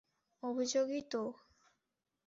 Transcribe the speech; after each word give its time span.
আভিযোগই, 0.43 1.01
তো? 1.11 1.21